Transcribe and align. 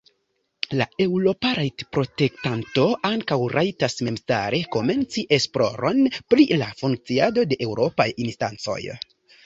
La 0.77 0.85
Eŭropa 1.03 1.51
Rajtoprotektanto 1.59 2.87
ankaŭ 3.11 3.39
rajtas 3.57 3.99
memstare 4.09 4.65
komenci 4.79 5.27
esploron 5.41 6.05
pri 6.35 6.51
la 6.65 6.75
funkciado 6.85 7.49
de 7.53 7.65
Eŭropaj 7.71 8.13
instancoj. 8.29 8.85